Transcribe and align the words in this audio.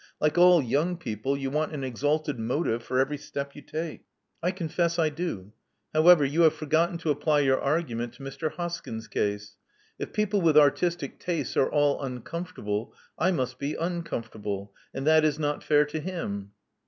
Like 0.19 0.35
all 0.35 0.63
young 0.63 0.97
people, 0.97 1.37
you 1.37 1.51
want 1.51 1.73
an 1.75 1.83
exalted 1.83 2.39
motive 2.39 2.81
for 2.81 2.97
every 2.97 3.19
step 3.19 3.53
you 3.55 3.61
take," 3.61 4.03
Love 4.41 4.41
Among 4.41 4.41
the 4.41 4.47
Artists 4.71 4.95
305 4.95 5.05
I 5.05 5.11
confess 5.11 5.11
I 5.11 5.15
do. 5.15 5.53
However, 5.93 6.25
you 6.25 6.41
have 6.41 6.55
forgotten 6.55 6.97
to 6.97 7.11
apply 7.11 7.41
your 7.41 7.61
argument 7.61 8.13
to 8.13 8.23
Mr. 8.23 8.51
Hoskyn's 8.51 9.07
case. 9.07 9.57
If 9.99 10.11
people 10.11 10.41
with 10.41 10.57
artistic 10.57 11.19
tastes 11.19 11.55
are 11.55 11.69
all 11.69 12.01
uncomfortable, 12.01 12.95
I 13.19 13.29
must 13.29 13.59
be 13.59 13.75
uncomfortable; 13.75 14.73
and 14.91 15.05
that 15.05 15.23
is 15.23 15.37
not 15.37 15.63
fair 15.63 15.85
to 15.85 15.99
him." 15.99 16.53